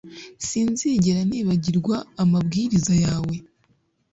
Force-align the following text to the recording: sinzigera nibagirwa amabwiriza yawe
sinzigera 0.47 1.21
nibagirwa 1.29 1.95
amabwiriza 2.23 2.93
yawe 3.05 3.35